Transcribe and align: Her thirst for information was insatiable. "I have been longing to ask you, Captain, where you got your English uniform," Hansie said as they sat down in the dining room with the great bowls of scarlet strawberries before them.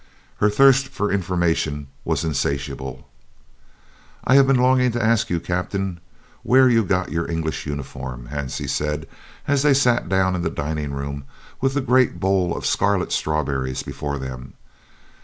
Her 0.37 0.49
thirst 0.49 0.87
for 0.87 1.11
information 1.11 1.85
was 2.05 2.23
insatiable. 2.23 3.07
"I 4.23 4.33
have 4.33 4.47
been 4.47 4.55
longing 4.57 4.91
to 4.93 5.03
ask 5.03 5.29
you, 5.29 5.39
Captain, 5.39 5.99
where 6.41 6.67
you 6.67 6.83
got 6.83 7.11
your 7.11 7.29
English 7.29 7.67
uniform," 7.67 8.29
Hansie 8.31 8.67
said 8.67 9.07
as 9.47 9.61
they 9.61 9.75
sat 9.75 10.09
down 10.09 10.33
in 10.35 10.41
the 10.41 10.49
dining 10.49 10.91
room 10.91 11.25
with 11.61 11.75
the 11.75 11.81
great 11.81 12.19
bowls 12.19 12.57
of 12.57 12.65
scarlet 12.65 13.11
strawberries 13.11 13.83
before 13.83 14.17
them. 14.17 14.55